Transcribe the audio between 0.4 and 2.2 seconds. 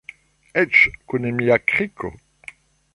Eĉ kun mia kriko.